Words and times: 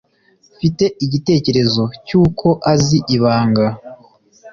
mfite 0.55 0.85
igitekerezo 1.05 1.83
cyuko 2.07 2.47
azi 2.73 2.97
ibanga 3.15 3.67